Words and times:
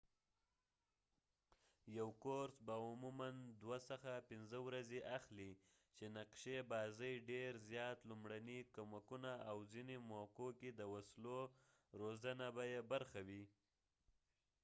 یو 1.97 2.09
کورس 2.23 2.55
به 2.67 2.75
عموماً 2.87 3.27
2-5 3.61 4.57
ورځې 4.67 4.99
اخلي 5.17 5.51
چې 5.97 6.05
نقشي 6.17 6.57
بازۍ 6.71 7.13
ډېر 7.29 7.51
زیات 7.69 7.97
لومړني 8.09 8.59
کمکونه 8.75 9.31
او 9.49 9.57
ځنه 9.71 9.97
موقعو 10.11 10.49
کې 10.59 10.69
د 10.73 10.81
وسلو 10.93 11.39
روزنه 12.01 12.45
به 12.55 12.63
يې 12.73 12.81
برخه 12.91 13.19
وي 13.27 13.43